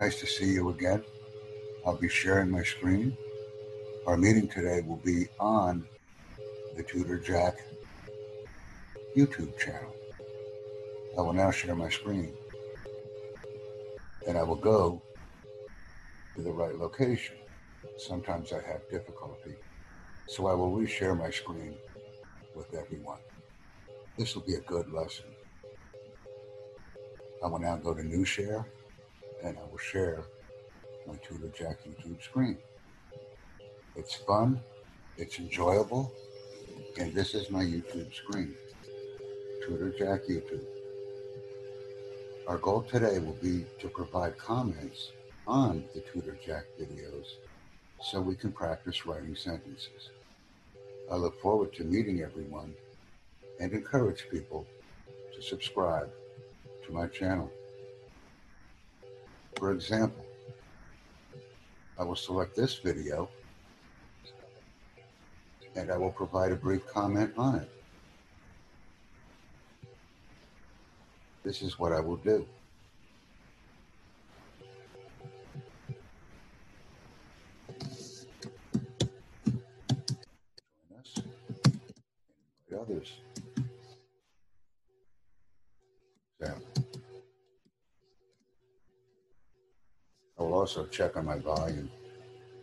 [0.00, 1.04] Nice to see you again.
[1.84, 3.14] I'll be sharing my screen.
[4.06, 5.86] Our meeting today will be on
[6.74, 7.58] the Tutor Jack
[9.14, 9.94] YouTube channel.
[11.18, 12.32] I will now share my screen
[14.26, 15.02] and I will go
[16.34, 17.36] to the right location.
[17.98, 19.54] Sometimes I have difficulty,
[20.28, 21.74] so I will reshare my screen
[22.54, 23.20] with everyone.
[24.16, 25.26] This will be a good lesson.
[27.44, 28.64] I will now go to New Share
[29.42, 30.24] and I will share
[31.06, 32.58] my Tutor Jack YouTube screen.
[33.96, 34.60] It's fun,
[35.16, 36.12] it's enjoyable,
[36.98, 38.54] and this is my YouTube screen.
[39.66, 40.64] Tutor Jack YouTube.
[42.46, 45.12] Our goal today will be to provide comments
[45.46, 47.26] on the Tutor Jack videos
[48.02, 50.10] so we can practice writing sentences.
[51.10, 52.74] I look forward to meeting everyone
[53.58, 54.66] and encourage people
[55.34, 56.10] to subscribe
[56.86, 57.50] to my channel.
[59.60, 60.24] For example,
[61.98, 63.28] I will select this video
[65.76, 67.70] and I will provide a brief comment on it.
[71.44, 72.46] This is what I will do.
[90.70, 91.90] Also check on my volume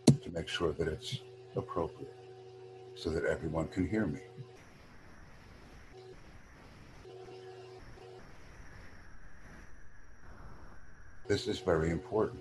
[0.06, 1.18] to make sure that it's
[1.56, 2.10] appropriate
[2.94, 4.20] so that everyone can hear me.
[11.26, 12.40] This is very important.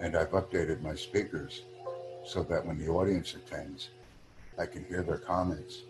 [0.00, 1.62] And I've updated my speakers
[2.24, 3.88] so that when the audience attends,
[4.56, 5.82] I can hear their comments.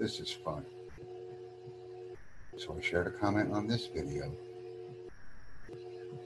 [0.00, 0.64] This is fun.
[2.58, 4.32] So I shared a comment on this video.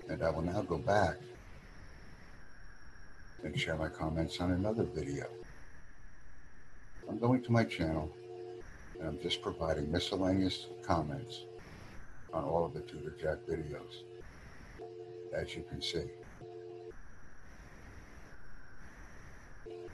[0.08, 1.16] And I will now go back
[3.42, 5.26] and share my comments on another video.
[7.08, 8.10] I'm going to my channel
[8.98, 11.44] and I'm just providing miscellaneous comments
[12.32, 14.02] on all of the Tutor Jack videos,
[15.34, 16.04] as you can see.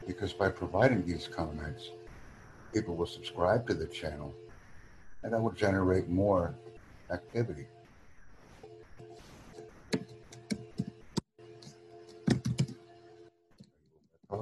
[0.06, 1.90] Because by providing these comments,
[2.72, 4.34] people will subscribe to the channel
[5.22, 6.54] and I will generate more
[7.10, 7.66] activity.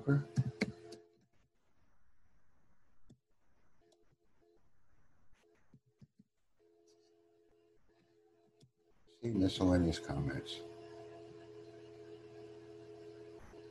[0.00, 0.25] Talker?
[9.22, 10.56] See miscellaneous comments.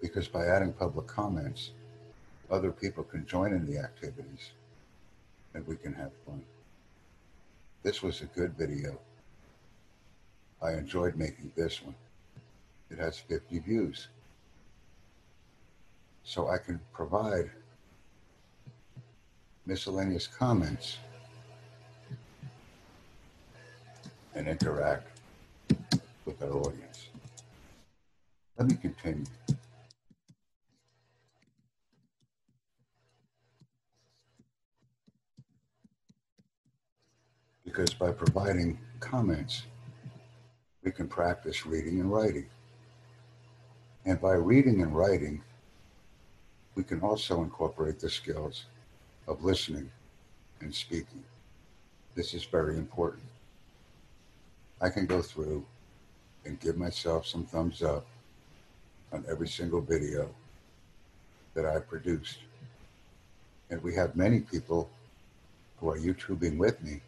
[0.01, 1.71] Because by adding public comments,
[2.51, 4.51] other people can join in the activities
[5.55, 6.43] and we can have fun.
[7.81, 8.99] This was a good video.
[10.61, 11.95] I enjoyed making this one.
[12.91, 14.09] It has 50 views.
[16.23, 17.49] So I can provide
[19.65, 20.97] miscellaneous comments
[24.35, 25.19] and interact
[26.25, 27.09] with our audience.
[28.57, 29.25] Let me continue.
[37.63, 39.63] Because by providing comments,
[40.83, 42.47] we can practice reading and writing.
[44.05, 45.43] And by reading and writing,
[46.79, 48.63] we can also incorporate the skills
[49.27, 49.91] of listening
[50.61, 51.21] and speaking.
[52.15, 53.25] This is very important.
[54.79, 55.65] I can go through
[56.45, 58.05] and give myself some thumbs up
[59.11, 60.29] on every single video
[61.53, 62.37] that I produced.
[63.69, 64.89] And we have many people
[65.81, 67.01] who are YouTubing with me.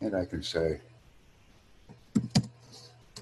[0.00, 0.80] And I can say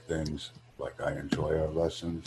[0.06, 2.26] things like I enjoy our lessons.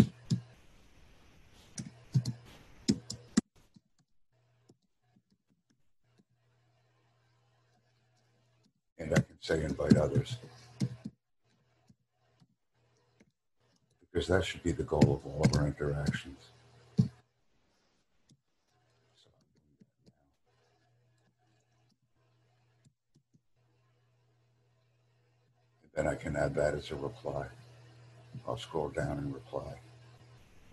[9.04, 10.38] And I can say invite others.
[14.12, 16.38] because that should be the goal of all of our interactions.
[25.96, 27.48] Then I can add that as a reply.
[28.48, 29.74] I'll scroll down and reply.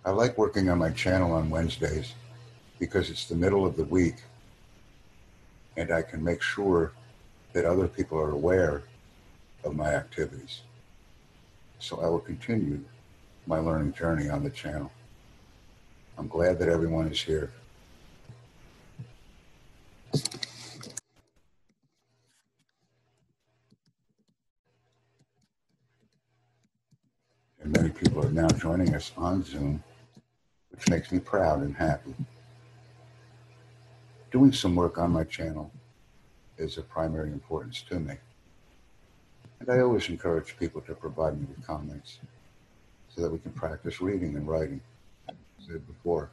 [0.04, 2.12] I like working on my channel on Wednesdays
[2.78, 4.16] because it's the middle of the week
[5.78, 6.92] and I can make sure
[7.52, 8.82] that other people are aware
[9.64, 10.60] of my activities.
[11.78, 12.80] So I will continue
[13.46, 14.90] my learning journey on the channel.
[16.18, 17.50] I'm glad that everyone is here.
[27.62, 29.82] And many people are now joining us on Zoom,
[30.70, 32.14] which makes me proud and happy.
[34.30, 35.72] Doing some work on my channel
[36.60, 38.14] is of primary importance to me.
[39.60, 42.18] And I always encourage people to provide me with comments
[43.08, 44.80] so that we can practice reading and writing,
[45.28, 46.30] as I said before.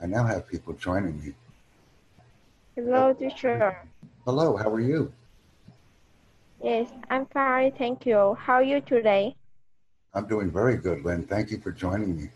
[0.00, 1.34] I now have people joining me.
[2.76, 3.76] Hello, teacher.
[4.24, 5.12] Hello, how are you?
[6.62, 8.36] Yes, I'm fine, thank you.
[8.38, 9.34] How are you today?
[10.14, 11.24] I'm doing very good, Lynn.
[11.24, 12.30] Thank you for joining me.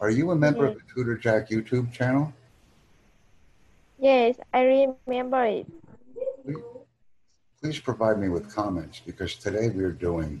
[0.00, 2.32] Are you a member of the Tutor Jack YouTube channel?
[3.98, 5.66] Yes, I remember it.
[7.62, 10.40] Please- provide me with comments because today we're doing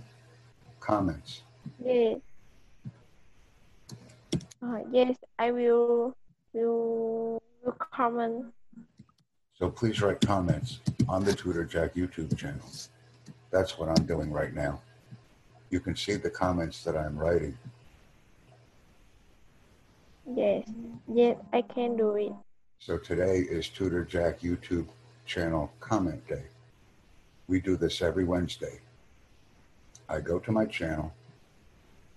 [0.78, 1.42] comments.
[1.84, 2.20] Yes.
[4.62, 6.14] Uh, yes, I will
[6.52, 8.46] will, will comment.
[9.54, 12.66] So please write comments on the Tutor Jack YouTube channel.
[13.50, 14.80] That's what I'm doing right now.
[15.70, 17.56] You can see the comments that I'm writing.
[20.32, 20.68] Yes,
[21.12, 22.32] yes, I can do it.
[22.78, 24.86] So today is Tutor Jack YouTube
[25.24, 26.44] channel comment day.
[27.48, 28.80] We do this every Wednesday.
[30.08, 31.12] I go to my channel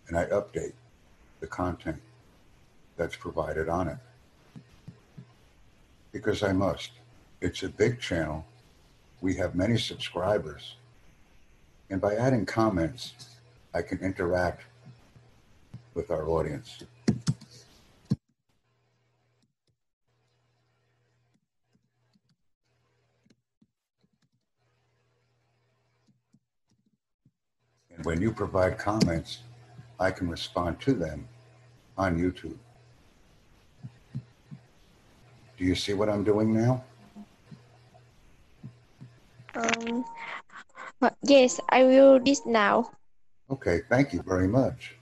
[0.07, 0.73] and I update
[1.39, 1.99] the content
[2.97, 3.97] that's provided on it.
[6.11, 6.91] Because I must.
[7.41, 8.45] It's a big channel.
[9.21, 10.75] We have many subscribers.
[11.89, 13.13] And by adding comments,
[13.73, 14.63] I can interact
[15.95, 16.83] with our audience.
[28.09, 29.43] When you provide comments,
[29.99, 31.27] I can respond to them
[31.95, 32.57] on YouTube.
[35.55, 36.83] Do you see what I'm doing now?
[39.53, 40.03] Um,
[41.21, 42.89] yes, I will do this now.
[43.51, 44.95] Okay, thank you very much.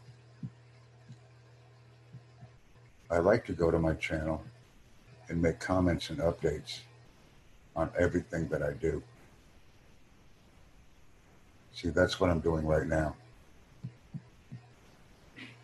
[3.10, 4.44] I like to go to my channel
[5.30, 6.80] and make comments and updates
[7.74, 9.02] on everything that I do.
[11.78, 13.16] See, that's what I'm doing right now.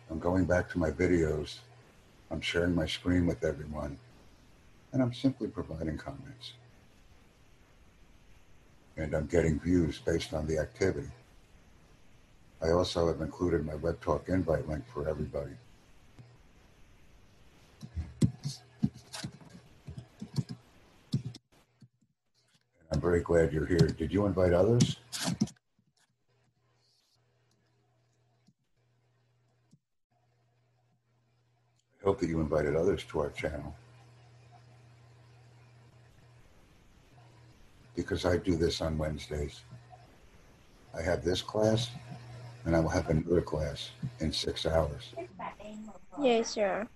[0.08, 1.56] I'm going back to my videos.
[2.30, 3.98] I'm sharing my screen with everyone.
[4.92, 6.52] And I'm simply providing comments.
[8.96, 11.08] And I'm getting views based on the activity.
[12.62, 15.50] I also have included my Web Talk invite link for everybody.
[22.92, 23.88] I'm very glad you're here.
[23.88, 24.98] Did you invite others?
[32.04, 33.74] I hope that you invited others to our channel.
[37.96, 39.62] Because I do this on Wednesdays.
[40.94, 41.90] I have this class
[42.66, 43.90] and I will have another class
[44.20, 45.14] in six hours.
[46.20, 46.86] Yes, sir.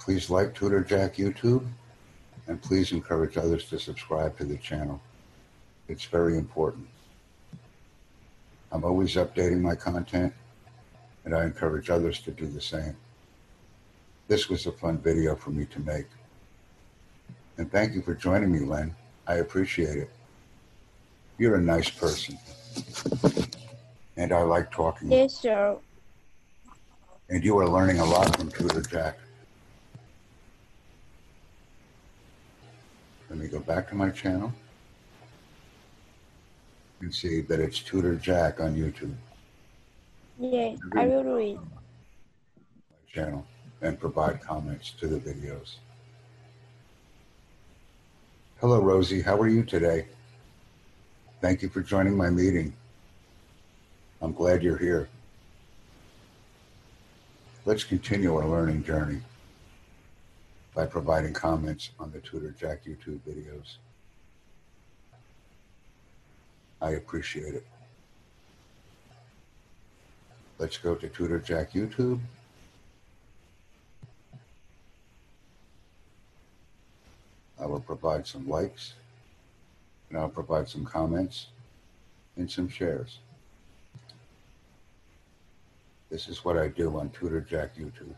[0.00, 1.64] Please like Tutor Jack YouTube
[2.48, 5.00] and please encourage others to subscribe to the channel.
[5.86, 6.88] It's very important.
[8.72, 10.32] I'm always updating my content
[11.24, 12.96] and I encourage others to do the same.
[14.28, 16.06] This was a fun video for me to make.
[17.58, 18.96] And thank you for joining me, Len.
[19.26, 20.10] I appreciate it.
[21.36, 22.38] You're a nice person.
[24.16, 25.12] And I like talking.
[25.12, 25.76] Yes, sir.
[27.28, 29.18] And you are learning a lot from Tutor Jack.
[33.28, 34.52] Let me go back to my channel
[37.02, 39.12] and see that it's Tutor Jack on YouTube
[40.38, 41.56] Yes, I will do it.
[41.56, 41.62] my
[43.12, 43.46] channel
[43.82, 45.74] and provide comments to the videos.
[48.60, 49.20] Hello, Rosie.
[49.20, 50.06] How are you today?
[51.40, 52.72] Thank you for joining my meeting.
[54.20, 55.08] I'm glad you're here.
[57.64, 59.20] Let's continue our learning journey
[60.74, 63.76] by providing comments on the Tutor Jack YouTube videos.
[66.82, 67.64] I appreciate it.
[70.58, 72.18] Let's go to Tutor Jack YouTube.
[77.60, 78.94] I will provide some likes
[80.10, 81.46] and I'll provide some comments
[82.36, 83.18] and some shares.
[86.10, 88.14] This is what I do on Tutor Jack YouTube.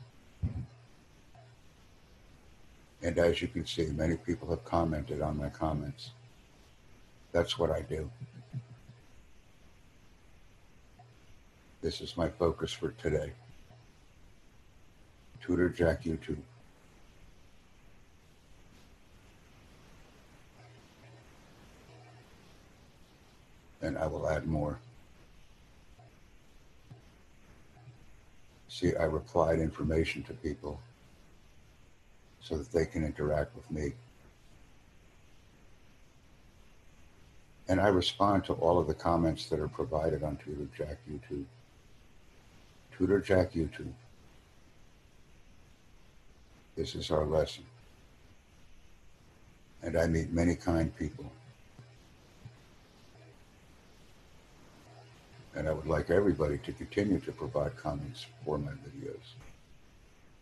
[3.02, 6.12] And as you can see, many people have commented on my comments.
[7.33, 8.11] That's what I do.
[11.85, 13.31] This is my focus for today.
[15.43, 16.38] Tutor Jack YouTube.
[23.83, 24.79] and I will add more.
[28.69, 30.81] See, I replied information to people
[32.41, 33.93] so that they can interact with me.
[37.69, 41.45] And I respond to all of the comments that are provided on Tutor Jack YouTube.
[42.97, 43.93] Tutor Jack YouTube.
[46.77, 47.65] This is our lesson.
[49.83, 51.31] And I meet many kind people.
[55.55, 59.35] And I would like everybody to continue to provide comments for my videos.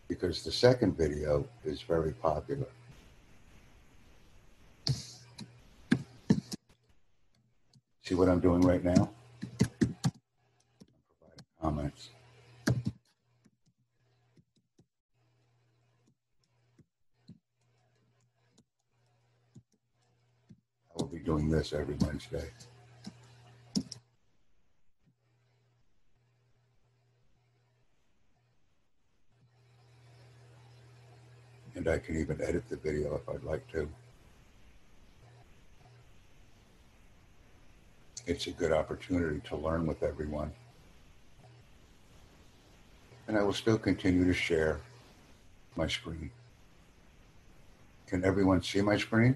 [0.07, 2.67] Because the second video is very popular.
[8.03, 9.09] See what I'm doing right now?
[11.61, 12.09] Comments.
[12.67, 12.73] I
[20.97, 22.49] will be doing this every Wednesday.
[31.75, 33.89] And I can even edit the video if I'd like to.
[38.25, 40.51] It's a good opportunity to learn with everyone.
[43.27, 44.79] And I will still continue to share
[45.75, 46.29] my screen.
[48.07, 49.35] Can everyone see my screen?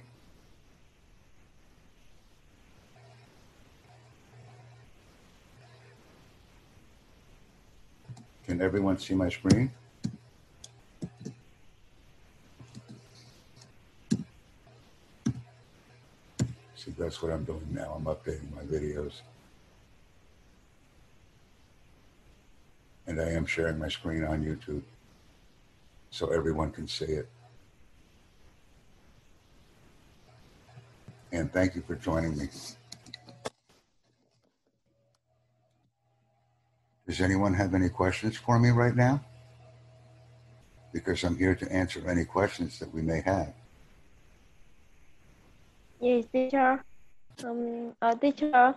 [8.58, 9.72] Can everyone see my screen?
[16.76, 17.94] See, that's what I'm doing now.
[17.96, 19.22] I'm updating my videos.
[23.06, 24.82] And I am sharing my screen on YouTube
[26.10, 27.30] so everyone can see it.
[31.32, 32.48] And thank you for joining me.
[37.08, 39.24] Does anyone have any questions for me right now?
[40.92, 43.54] Because I'm here to answer any questions that we may have.
[46.02, 46.84] Yes, teacher.
[47.44, 48.76] Um, uh, teacher.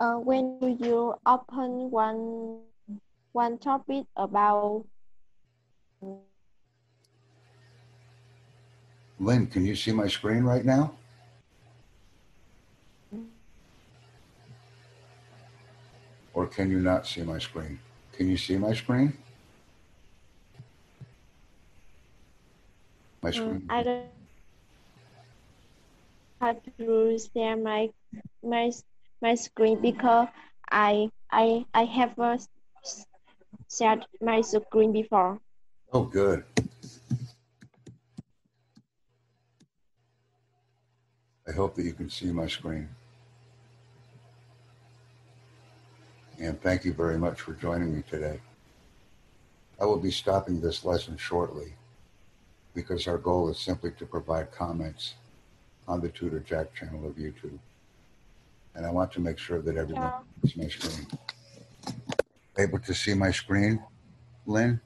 [0.00, 2.60] Uh, when do you open one
[3.32, 4.84] one topic about
[9.20, 10.92] Lynn, can you see my screen right now?
[16.34, 17.78] Or can you not see my screen?
[18.12, 19.16] Can you see my screen?
[23.22, 23.66] My um, screen.
[23.70, 24.06] I don't
[26.40, 27.88] have to share my
[28.42, 28.70] my
[29.22, 30.28] my screen because
[30.70, 32.48] I I I have s-
[33.70, 35.38] shared my screen before.
[35.92, 36.44] Oh, good.
[41.46, 42.88] I hope that you can see my screen.
[46.44, 48.38] And thank you very much for joining me today.
[49.80, 51.72] I will be stopping this lesson shortly
[52.74, 55.14] because our goal is simply to provide comments
[55.88, 57.58] on the Tutor Jack channel of YouTube.
[58.74, 60.20] And I want to make sure that everyone Yeah.
[60.42, 61.06] sees my screen.
[62.58, 63.82] Able to see my screen,
[64.44, 64.82] Lynn?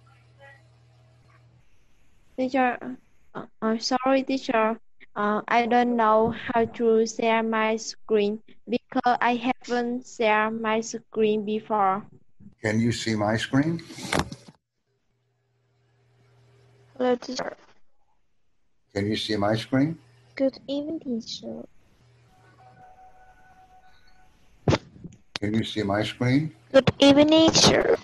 [2.36, 2.96] Teacher,
[3.34, 4.78] uh, uh, sorry, teacher.
[5.18, 8.38] Uh, I don't know how to share my screen
[8.70, 12.06] because I haven't shared my screen before.
[12.62, 13.82] Can you see my screen?
[16.96, 17.56] Hello, teacher.
[18.94, 19.98] Can you see my screen?
[20.36, 21.66] Good evening, teacher.
[25.40, 26.54] Can you see my screen?
[26.70, 27.96] Good evening, sir.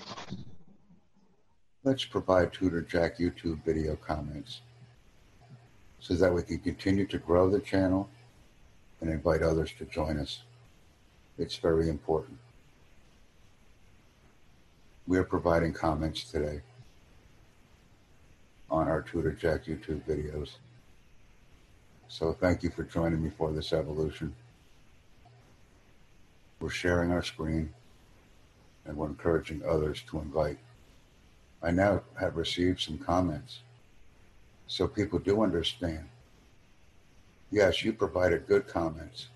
[1.85, 4.63] Let's provide Tutor Jack YouTube video comments
[6.05, 8.11] so that we can continue to grow the channel
[9.01, 10.43] and invite others to join us.
[11.39, 12.37] It's very important.
[15.07, 16.61] We are providing comments today
[18.71, 20.57] on our Tutor Jack YouTube videos.
[22.09, 24.35] So thank you for joining me for this evolution.
[26.61, 27.73] We're sharing our screen
[28.85, 30.59] and we're encouraging others to invite.
[31.63, 33.61] I now have received some comments.
[34.67, 36.09] So people do understand.
[37.51, 39.29] Yes, you provided good comments.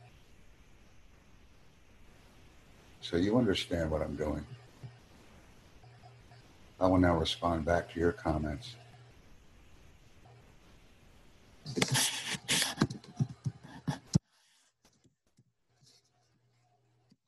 [3.01, 4.45] So you understand what I'm doing.
[6.81, 8.75] I will now respond back to your comments.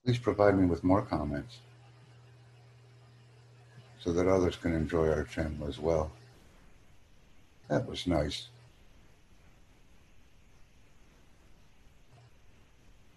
[0.05, 1.59] Please provide me with more comments
[4.01, 6.11] so that others can enjoy our channel as well.
[7.71, 8.49] That was nice.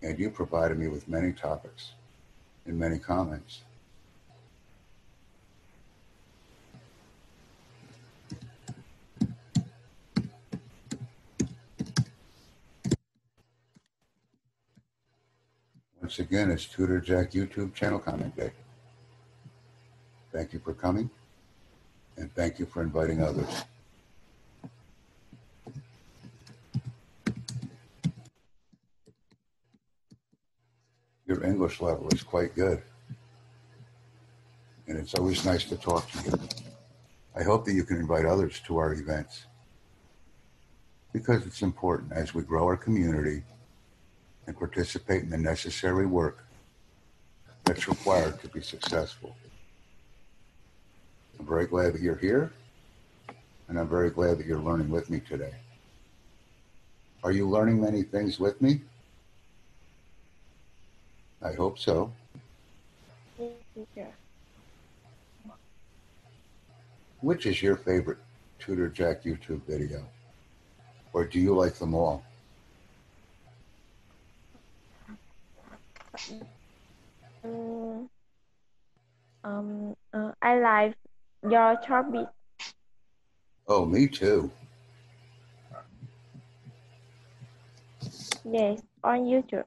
[0.04, 1.94] And you provided me with many topics
[2.68, 3.62] and many comments.
[16.00, 18.52] Once again, it's Tutor Jack YouTube channel comment day.
[20.32, 21.10] Thank you for coming
[22.18, 23.64] and thank you for inviting others.
[31.28, 32.82] Your English level is quite good.
[34.88, 36.40] And it's always nice to talk to you.
[37.36, 39.46] I hope that you can invite others to our events
[41.14, 43.44] because it's important as we grow our community
[44.48, 46.46] and participate in the necessary work
[47.64, 49.36] that's required to be successful.
[51.40, 52.52] I'm very glad that you're here,
[53.68, 55.54] and I'm very glad that you're learning with me today.
[57.24, 58.82] Are you learning many things with me?
[61.44, 62.12] I hope so.
[63.38, 64.08] Teacher.
[67.22, 68.20] Which is your favorite
[68.60, 70.06] Tutor Jack YouTube video?
[71.12, 72.24] Or do you like them all?
[77.46, 78.08] Mm,
[79.44, 80.96] um, uh, I like
[81.50, 82.28] your topic.
[83.68, 84.50] Oh, me too.
[88.46, 89.64] Yes, on YouTube.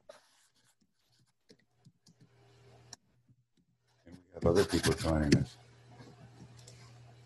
[4.05, 5.57] And we have other people joining us.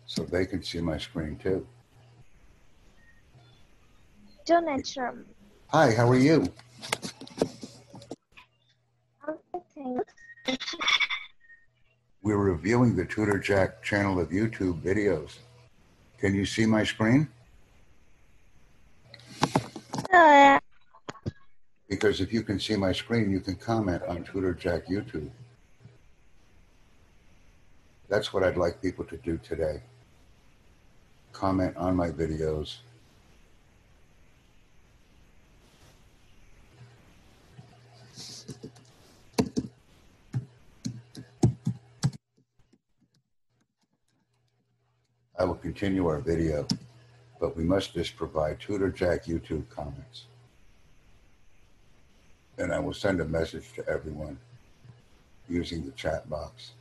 [0.06, 1.66] So they can see my screen too.
[4.44, 5.26] Donald Trump.
[5.68, 6.52] Hi, how are you?
[12.22, 15.38] We're reviewing the Tutor Jack channel of YouTube videos.
[16.18, 17.28] Can you see my screen?
[20.12, 20.58] Uh,
[21.88, 25.30] Because if you can see my screen, you can comment on Tutor Jack YouTube.
[28.12, 29.80] That's what I'd like people to do today.
[31.32, 32.76] Comment on my videos.
[45.38, 46.66] I will continue our video,
[47.40, 50.26] but we must just provide Tutor Jack YouTube comments
[52.58, 54.38] and I will send a message to everyone
[55.48, 56.72] using the chat box.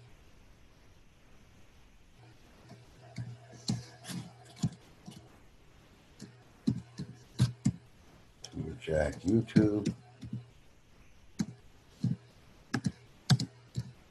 [9.26, 9.94] YouTube.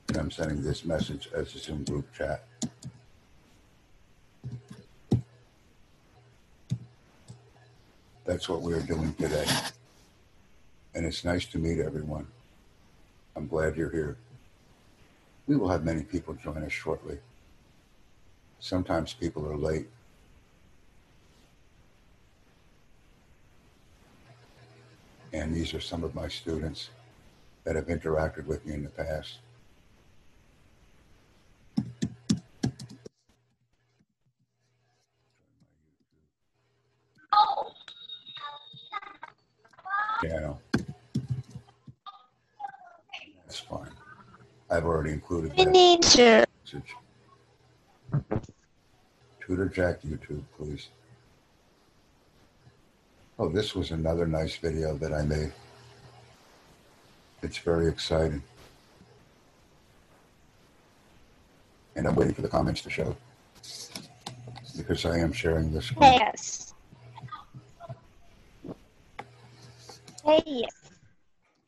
[0.09, 2.45] And I'm sending this message as a Zoom group chat.
[8.25, 9.47] That's what we're doing today
[10.95, 12.27] and it's nice to meet everyone.
[13.37, 14.17] I'm glad you're here.
[15.47, 17.19] We will have many people join us shortly.
[18.59, 19.89] Sometimes people are late.
[25.33, 26.91] And these are some of my students
[27.65, 29.39] that have interacted with me in the past.
[40.23, 40.61] Channel.
[43.47, 43.89] That's fine.
[44.71, 46.95] I've already included that message.
[49.41, 50.89] Tutor Jack YouTube, please.
[53.41, 55.51] Oh, this was another nice video that I made.
[57.43, 58.43] It's very exciting.
[61.97, 63.17] And I'm waiting for the comments to show.
[64.77, 65.87] Because I am sharing this.
[65.87, 66.13] screen.
[66.13, 66.75] Yes.
[70.23, 70.71] Hey, yes.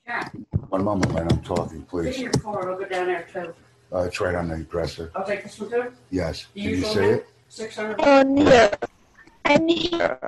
[0.07, 0.37] Jack,
[0.69, 2.19] One moment when I'm talking, get please.
[2.21, 3.55] your phone, I'll go down there too.
[3.91, 5.11] Uh, it's right on the dresser.
[5.17, 5.91] I'll take this one too.
[6.11, 6.49] Yes.
[6.55, 7.29] Do Can you you see it?
[7.49, 7.99] Six hundred.
[8.03, 8.71] I'm here.
[9.47, 10.19] I'm here.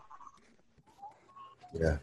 [1.74, 1.96] Yeah.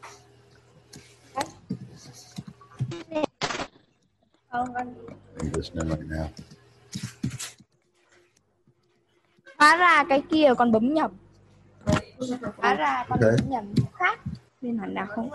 [4.51, 6.29] I'm listening right now.
[9.57, 11.11] hóa ra cái kia con bấm nhầm.
[12.57, 13.31] Hóa ra con Ok.
[13.37, 14.19] bấm nhầm khác.
[14.61, 15.29] Nên hẳn là không.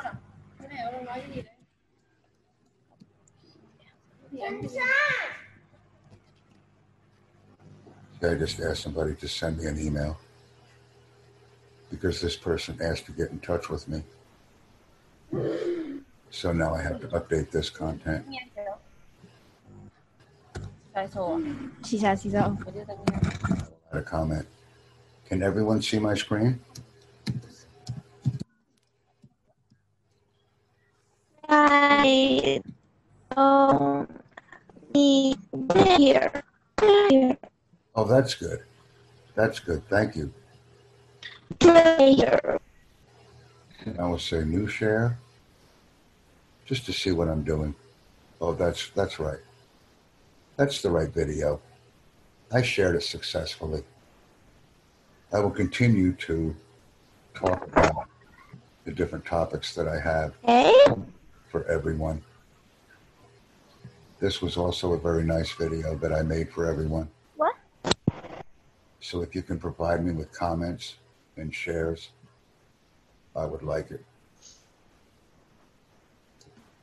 [8.23, 10.17] I just asked somebody to send me an email
[11.91, 14.01] because this person asked to get in touch with me.
[16.31, 18.27] So now I have to update this content.
[21.83, 22.57] Chị sao, chị sao?
[23.93, 24.47] Add a comment.
[25.29, 26.59] Can everyone see my screen?
[31.49, 32.61] Hi.
[33.37, 34.07] Um,
[34.93, 35.37] the
[35.75, 36.31] here,
[36.81, 37.37] here,
[37.95, 38.61] Oh, that's good.
[39.35, 39.83] That's good.
[39.89, 40.33] Thank you.
[41.59, 42.61] player.
[43.87, 45.17] And I will say new share
[46.67, 47.75] just to see what I'm doing.
[48.41, 49.39] Oh, that's that's right.
[50.57, 51.61] That's the right video.
[52.53, 53.83] I shared it successfully.
[55.33, 56.55] I will continue to
[57.35, 58.09] talk about
[58.85, 60.73] the different topics that I have Hey,
[61.49, 62.23] for everyone.
[64.19, 67.09] This was also a very nice video that I made for everyone.
[67.37, 67.55] What?
[69.01, 70.97] So if you can provide me with comments
[71.37, 72.11] and shares,
[73.37, 74.05] I would like it.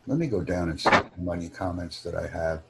[0.05, 2.61] Let me go down and see how many comments that I have.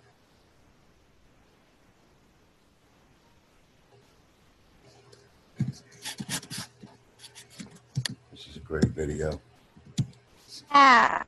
[8.31, 9.41] This is a great video.
[10.71, 11.23] ah,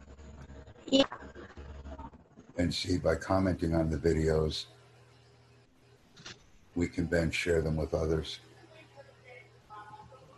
[2.58, 4.66] And see, by commenting on the videos,
[6.76, 8.40] we can then share them with others.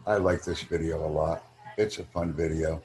[0.06, 1.47] I like this video a lot.
[1.78, 2.82] It's a fun video.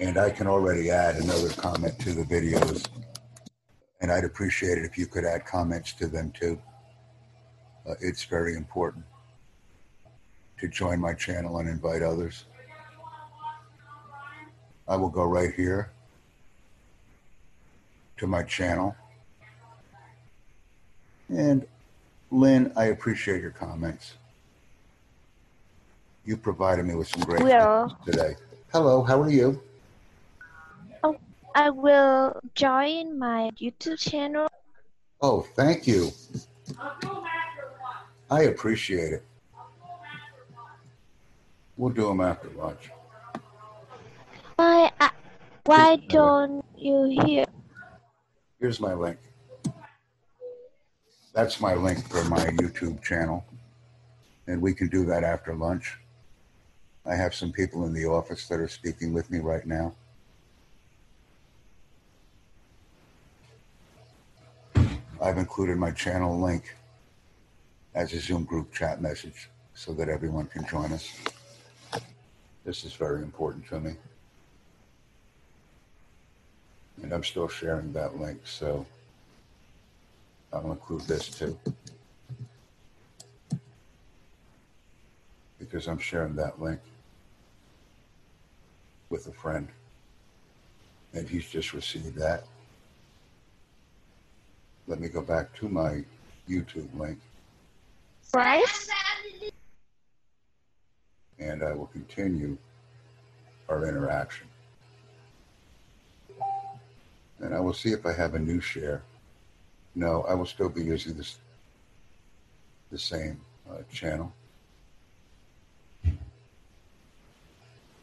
[0.00, 2.88] And I can already add another comment to the videos.
[4.00, 6.60] And I'd appreciate it if you could add comments to them too.
[7.88, 9.04] Uh, it's very important
[10.58, 12.46] to join my channel and invite others.
[14.88, 15.92] I will go right here
[18.16, 18.96] to my channel.
[21.28, 21.64] And
[22.32, 24.14] Lynn, I appreciate your comments.
[26.26, 28.34] You provided me with some great comments today.
[28.72, 29.60] Hello, how are you?
[31.02, 31.16] Oh,
[31.54, 34.48] I will join my YouTube channel.
[35.20, 36.10] Oh, thank you.
[38.30, 39.24] I appreciate it.
[41.76, 42.90] We'll do them after lunch.
[44.56, 45.10] Why, I,
[45.64, 47.44] why don't you hear?
[48.60, 49.18] Here's my link.
[51.34, 53.44] That's my link for my YouTube channel.
[54.46, 55.98] And we can do that after lunch.
[57.06, 59.92] I have some people in the office that are speaking with me right now.
[65.20, 66.74] I've included my channel link
[67.94, 71.10] as a Zoom group chat message so that everyone can join us.
[72.64, 73.96] This is very important to me.
[77.02, 78.86] And I'm still sharing that link, so
[80.52, 81.58] I'll include this too.
[85.58, 86.80] Because I'm sharing that link
[89.14, 89.68] with a friend.
[91.12, 92.42] And he's just received that.
[94.88, 96.04] Let me go back to my
[96.50, 97.18] YouTube link
[98.32, 98.88] Price?
[101.38, 102.58] and I will continue
[103.68, 104.48] our interaction.
[107.38, 109.02] And I will see if I have a new share.
[109.94, 111.38] No, I will still be using this,
[112.90, 114.32] the same uh, channel.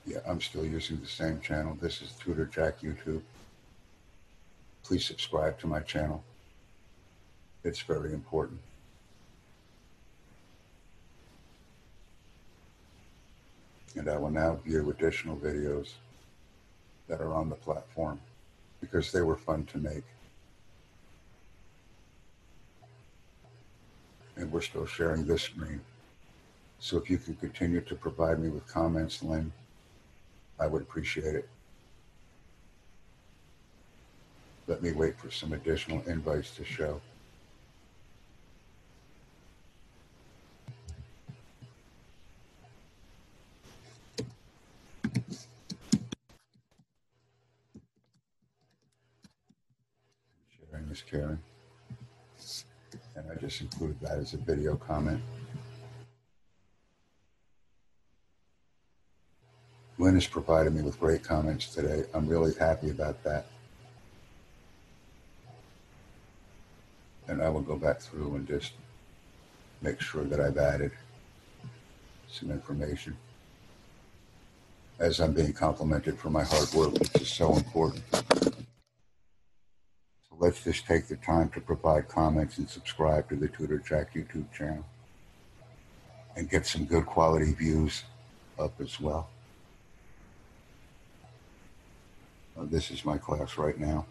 [0.05, 1.77] Yeah, I'm still using the same channel.
[1.79, 3.21] This is Tutor Jack YouTube.
[4.83, 6.23] Please subscribe to my channel.
[7.63, 8.59] It's very important.
[13.95, 15.93] And I will now view additional videos
[17.07, 18.19] that are on the platform
[18.79, 20.03] because they were fun to make.
[24.35, 25.81] And we're still sharing this screen.
[26.79, 29.51] So if you can continue to provide me with comments, Lynn,
[30.61, 31.49] I would appreciate it.
[34.67, 37.01] Let me wait for some additional invites to show.
[50.69, 51.39] Sharing is caring.
[53.15, 55.21] And I just included that as a video comment.
[60.01, 62.05] Lynn has provided me with great comments today.
[62.15, 63.45] I'm really happy about that.
[67.27, 68.71] And I will go back through and just
[69.79, 70.91] make sure that I've added
[72.27, 73.15] some information
[74.97, 78.03] as I'm being complimented for my hard work, which is so important.
[78.11, 78.55] So
[80.39, 84.51] let's just take the time to provide comments and subscribe to the Tutor Jack YouTube
[84.51, 84.83] channel
[86.35, 88.03] and get some good quality views
[88.57, 89.29] up as well.
[92.50, 94.05] Uh, Uh, this is my class right now.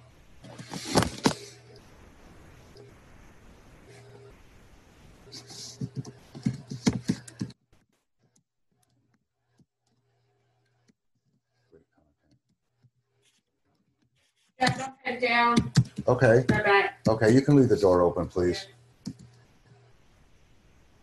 [14.58, 15.72] Yeah, don't head down.
[16.08, 16.98] Okay, back.
[17.08, 18.66] okay, you can leave the door open, please.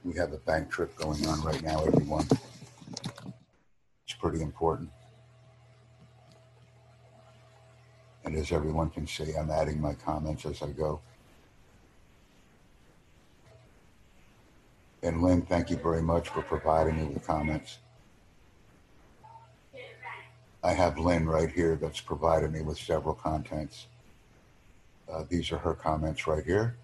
[0.04, 2.28] We have a bank trip going on right now, everyone.
[4.06, 4.90] It's pretty important.
[8.28, 11.00] And as everyone can see, I'm adding my comments as I go.
[15.02, 17.78] And Lynn, thank you very much for providing me with comments.
[20.62, 23.88] I have Lynn right here that's provided me with several contents.
[25.10, 26.76] Uh, these are her comments right here.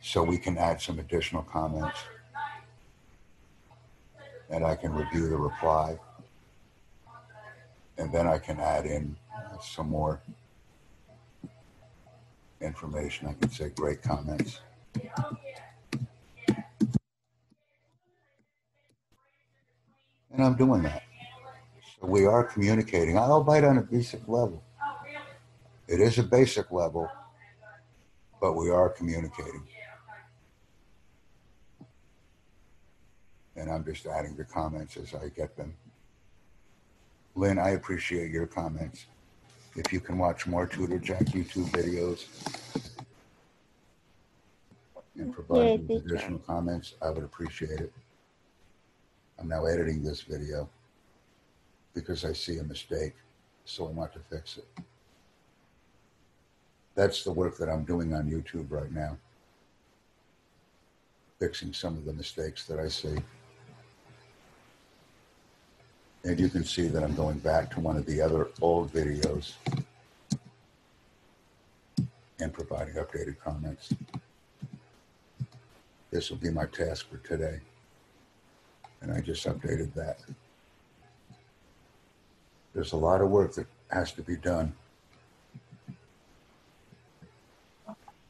[0.00, 1.98] So we can add some additional comments.
[4.48, 5.98] And I can review the reply.
[7.98, 9.16] And then I can add in
[9.64, 10.22] some more
[12.60, 13.28] information.
[13.28, 14.60] I can say great comments.
[20.32, 21.02] And I'm doing that.
[22.00, 23.18] So we are communicating.
[23.18, 24.62] I'll bite on a basic level.
[25.88, 27.08] It is a basic level,
[28.40, 29.66] but we are communicating.
[33.56, 35.74] And I'm just adding the comments as I get them.
[37.34, 39.06] Lynn, I appreciate your comments.
[39.76, 42.26] If you can watch more Tutor Jack YouTube videos
[45.16, 47.92] and provide with additional comments, I would appreciate it.
[49.38, 50.68] I'm now editing this video
[51.94, 53.14] because I see a mistake,
[53.64, 54.66] so I want to fix it.
[56.94, 59.16] That's the work that I'm doing on YouTube right now.
[61.38, 63.16] Fixing some of the mistakes that I see.
[66.24, 69.52] And you can see that I'm going back to one of the other old videos
[72.40, 73.92] and providing updated comments.
[76.10, 77.60] This will be my task for today.
[79.00, 80.18] And I just updated that.
[82.74, 84.72] There's a lot of work that has to be done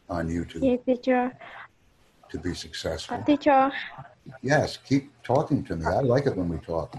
[0.09, 1.33] on YouTube Yes, teacher.
[2.31, 3.16] to be successful.
[3.16, 3.72] Uh, teacher,
[4.42, 5.85] Yes, keep talking to me.
[5.87, 6.96] I like it when we talk.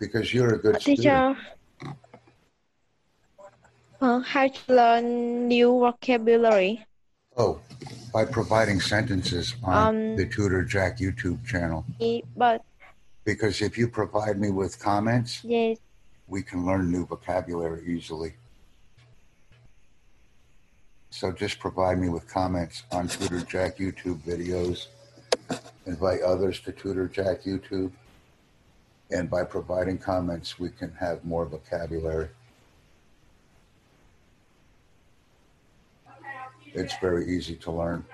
[0.00, 0.98] Because you're a good student.
[0.98, 1.36] teacher.
[4.00, 6.84] How to learn new vocabulary?
[7.36, 7.60] Oh,
[8.12, 11.84] by providing sentences on Um, the Tutor Jack YouTube channel.
[12.34, 12.64] But
[13.24, 15.76] Because if you provide me with comments, yes,
[16.26, 18.32] we can learn new vocabulary easily.
[21.10, 24.86] So just provide me with comments on Tutor Jack YouTube videos.
[25.86, 27.92] Invite others to Tutor Jack YouTube.
[29.12, 32.28] And by providing comments, we can have more vocabulary.
[36.72, 38.04] It's very easy to learn.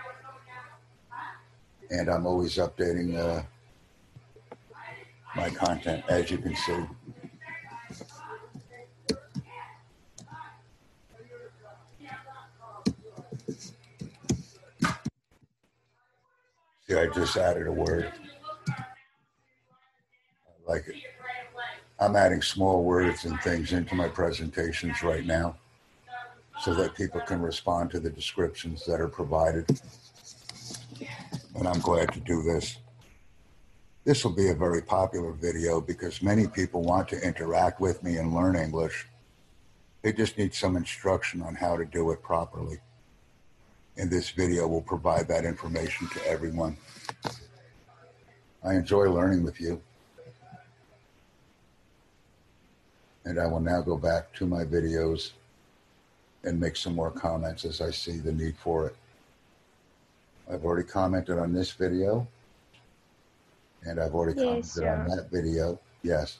[1.90, 3.42] And I'm always updating uh,
[5.36, 6.84] my content, as you can see.
[16.88, 18.12] See, I just added a word.
[20.66, 20.96] Like it.
[21.98, 25.56] I'm adding small words and things into my presentations right now
[26.60, 29.66] so that people can respond to the descriptions that are provided.
[31.54, 32.78] And I'm glad to do this.
[34.04, 38.16] This will be a very popular video because many people want to interact with me
[38.18, 39.06] and learn English.
[40.02, 42.78] They just need some instruction on how to do it properly.
[43.96, 46.76] And this video will provide that information to everyone.
[48.62, 49.80] I enjoy learning with you.
[53.26, 55.32] And I will now go back to my videos
[56.44, 58.96] and make some more comments as I see the need for it.
[60.48, 62.26] I've already commented on this video.
[63.82, 65.80] And I've already Yes, commented on that video.
[66.02, 66.38] Yes.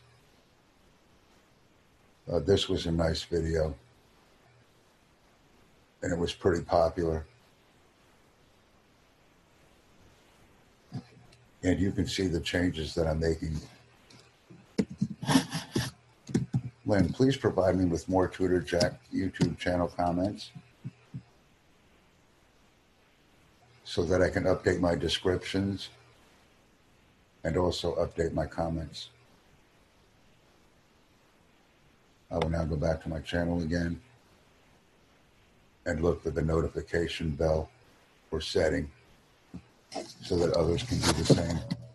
[2.32, 3.74] Uh, this was a nice video.
[6.02, 7.26] And it was pretty popular.
[11.64, 13.58] And you can see the changes that I'm making.
[16.86, 20.52] Lynn, please provide me with more Tutor Jack YouTube channel comments
[23.82, 25.88] so that I can update my descriptions
[27.42, 29.10] and also update my comments.
[32.30, 34.00] I will now go back to my channel again
[35.86, 37.68] and look for the notification bell
[38.30, 38.90] or setting
[40.22, 41.85] so that others can do the same.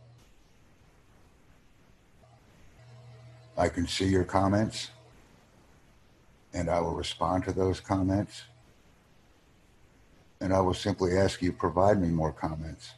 [3.62, 4.89] I can see your comments
[6.52, 8.41] and I will respond to those comments.
[10.39, 12.93] And I will simply ask you provide me more comments.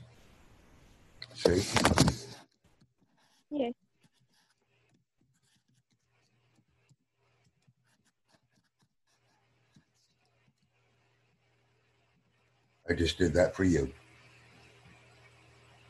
[1.34, 1.62] See?
[3.52, 3.72] Yeah.
[12.90, 13.92] I just did that for you.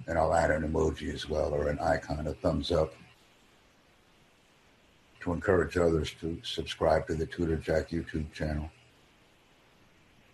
[0.07, 2.91] And I'll add an emoji as well or an icon, a thumbs up
[5.23, 8.69] to encourage others to subscribe to the Tutor Jack YouTube channel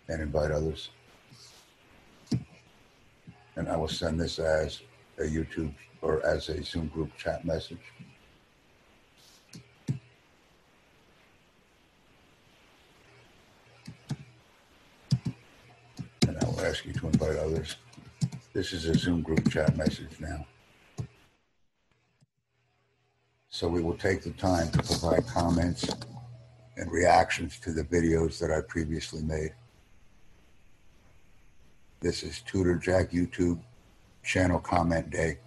[0.08, 0.90] and invite others.
[3.54, 4.80] And I will send this as
[5.18, 5.72] a YouTube
[6.02, 7.78] or as a Zoom group chat message.
[16.26, 17.76] And I will ask you to invite others.
[18.52, 20.46] This is a Zoom group chat message now.
[23.60, 25.86] So we will take the time to provide comments
[26.78, 29.52] and reactions to the videos that I previously made.
[32.00, 33.58] This is Tutor Jack YouTube
[34.24, 35.40] channel comment day.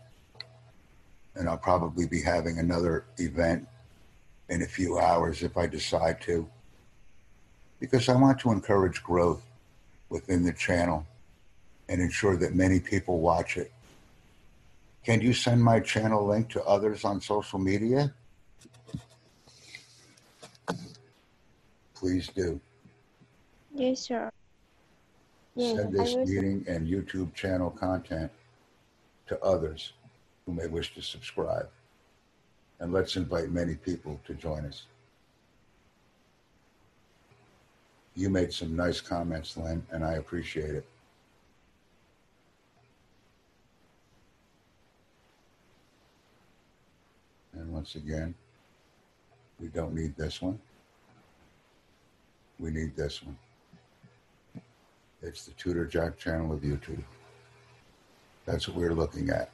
[1.34, 3.68] And I'll probably be having another event
[4.48, 6.48] in a few hours if I decide to.
[7.80, 9.42] Because I want to encourage growth
[10.10, 11.08] within the channel
[11.90, 13.72] and ensure that many people watch it.
[15.04, 18.14] Can you send my channel link to others on social media?
[21.94, 22.60] Please do.
[23.74, 24.30] Yes, sir.
[25.56, 28.32] Yes, Send this meeting and YouTube channel content
[29.28, 29.94] to others
[30.46, 31.70] who may wish to subscribe.
[32.80, 34.84] And let's invite many people to join us.
[38.16, 40.86] You made some nice comments, Lynn, and I appreciate it.
[47.54, 48.34] And once again,
[49.60, 50.58] we don't need this one.
[52.58, 53.38] We need this one.
[55.22, 57.04] It's the Tutor Jack channel of YouTube.
[58.46, 59.50] That's what we're looking at.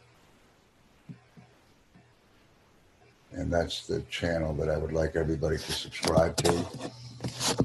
[3.32, 6.66] And that's the channel that I would like everybody to subscribe to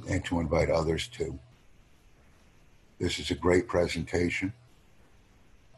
[0.08, 1.38] and to invite others to.
[2.98, 4.50] This is a great presentation.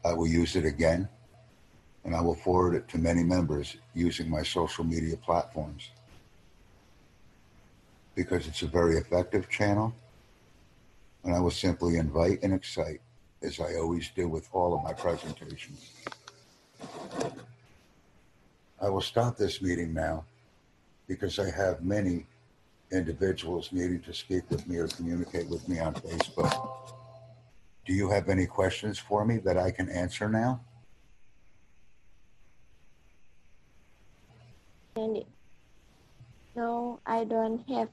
[0.05, 1.09] I will use it again
[2.07, 5.91] and I will forward it to many members using my social media platforms
[8.15, 9.93] because it's a very effective channel
[11.25, 13.01] and I will simply invite and excite
[13.43, 15.91] as I always do with all of my presentations.
[18.81, 20.25] I will stop this meeting now
[21.09, 22.25] because I have many
[22.93, 26.93] individuals needing to speak with me or communicate with me on Facebook.
[27.85, 30.61] Do you have any questions for me that I can answer now?
[34.97, 35.25] And
[36.55, 37.89] no, I don't have.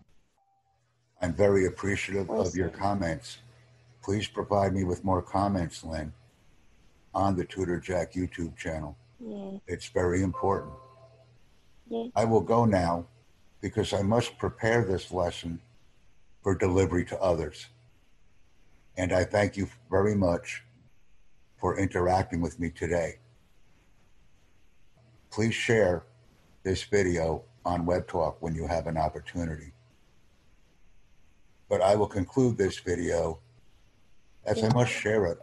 [1.22, 3.38] I'm very appreciative of your comments.
[4.04, 6.12] Please provide me with more comments, Lynn,
[7.14, 8.98] on the Tutor Jack YouTube channel.
[9.20, 10.74] Yes, It's very important.
[11.88, 13.06] yes, I will go now
[13.62, 15.62] because I must prepare this lesson
[16.42, 17.68] for delivery to others.
[18.98, 20.64] And I thank you very much
[21.58, 23.20] for interacting with me today.
[25.32, 26.04] Please share
[26.64, 29.74] this video on Web Talk when you have an opportunity.
[31.70, 33.40] But I will conclude this video
[34.46, 35.40] as I must share it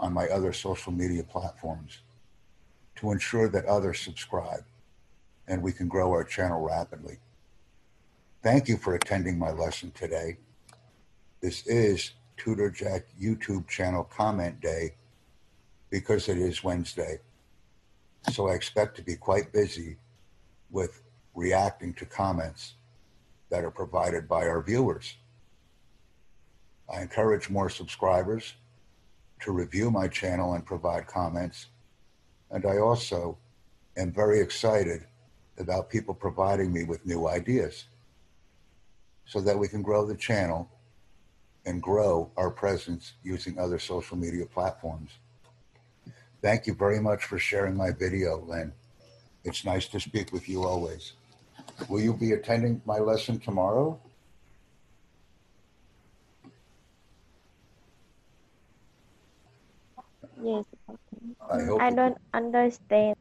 [0.00, 1.98] on my other social media platforms
[2.96, 4.64] to ensure that others subscribe
[5.46, 7.18] and we can grow our channel rapidly.
[8.42, 10.38] Thank you for attending my lesson today.
[11.40, 14.94] This is Tutor Jack YouTube channel comment day
[15.90, 17.18] because it is Wednesday.
[18.30, 19.96] So I expect to be quite busy
[20.70, 21.02] with
[21.38, 22.74] reacting to comments
[23.48, 25.14] that are provided by our viewers.
[26.92, 28.54] I encourage more subscribers
[29.42, 31.66] to review my channel and provide comments.
[32.50, 33.38] And I also
[33.96, 35.04] am very excited
[35.58, 37.84] about people providing me with new ideas
[39.24, 40.68] so that we can grow the channel
[41.66, 45.10] and grow our presence using other social media platforms.
[46.42, 48.72] Thank you very much for sharing my video, Lynn.
[49.44, 51.12] It's nice to speak with you always.
[51.88, 53.98] Will you be attending my lesson tomorrow?
[60.42, 60.64] yes.
[61.50, 61.80] I hope.
[61.80, 63.16] I don't understand.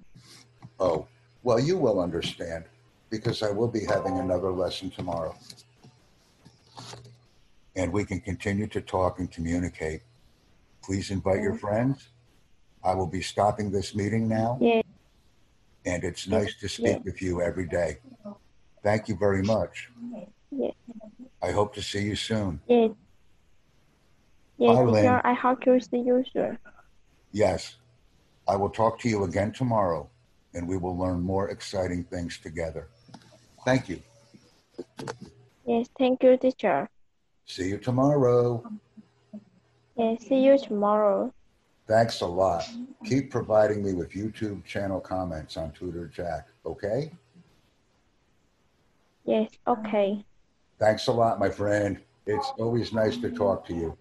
[0.79, 1.07] Oh,
[1.43, 2.65] well, you will understand
[3.09, 4.21] because I will be having oh.
[4.21, 5.35] another lesson tomorrow.
[7.75, 10.01] And we can continue to talk and communicate.
[10.83, 12.07] Please invite your friends.
[12.83, 14.83] I will be stopping this meeting now, Yes,
[15.85, 17.03] and it's nice to speak Yeah.
[17.03, 17.97] with you every day.
[18.87, 19.89] Thank you very much.
[20.49, 20.71] yes,
[21.43, 22.61] I hope to see you soon.
[22.69, 22.91] yes.
[24.57, 25.21] Yes, Bye.
[25.25, 26.57] I hope to see you soon.
[27.33, 27.75] Yes,
[28.47, 30.09] I will talk to you again tomorrow,
[30.53, 32.87] and we will learn more exciting things together.
[33.65, 33.99] Thank you.
[35.65, 36.89] Yes, thank you, teacher.
[37.45, 38.63] See you tomorrow.
[39.97, 41.33] Yes, see you tomorrow.
[41.87, 42.63] Thanks a lot.
[43.03, 47.11] Keep providing me with YouTube channel comments on Tutor Jack, okay?
[49.27, 50.23] Yes, okay.
[50.79, 51.99] Thanks a lot, my friend.
[52.25, 53.97] It's always nice to talk to you.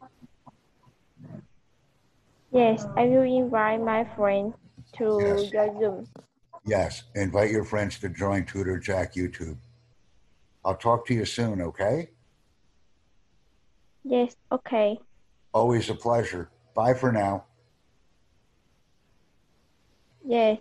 [2.52, 4.54] Yes, I will invite my friend
[4.98, 5.52] to Yes.
[5.52, 6.08] your Zoom.
[6.64, 9.56] Yes, invite your friends to join Tutor Jack YouTube.
[10.64, 12.10] I'll talk to you soon, okay?
[14.04, 14.98] Yes, okay.
[15.52, 16.50] Always a pleasure.
[16.74, 17.46] Bye for now.
[20.24, 20.58] Yes,